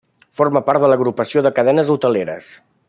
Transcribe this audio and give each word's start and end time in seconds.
Forma 0.39 0.61
part 0.69 0.85
de 0.85 0.89
l'Agrupació 0.93 1.45
de 1.49 1.53
Cadenes 1.59 1.95
Hoteleres. 1.97 2.53